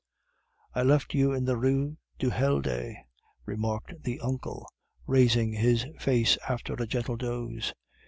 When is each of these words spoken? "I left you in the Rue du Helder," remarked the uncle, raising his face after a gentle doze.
"I 0.73 0.81
left 0.81 1.13
you 1.13 1.31
in 1.31 1.45
the 1.45 1.55
Rue 1.57 1.95
du 2.17 2.31
Helder," 2.31 2.95
remarked 3.45 3.93
the 4.01 4.19
uncle, 4.19 4.67
raising 5.05 5.53
his 5.53 5.85
face 5.99 6.39
after 6.49 6.73
a 6.73 6.87
gentle 6.87 7.17
doze. 7.17 7.71